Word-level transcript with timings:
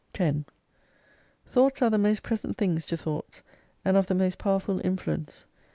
10 0.13 0.45
Thoughts 1.45 1.79
are 1.83 1.91
the 1.91 1.99
most 1.99 2.23
present 2.23 2.57
things 2.57 2.87
to 2.87 2.97
thoughts, 2.97 3.43
and 3.85 3.95
of 3.95 4.07
the 4.07 4.15
most 4.15 4.39
powerful 4.39 4.83
influence. 4.83 5.45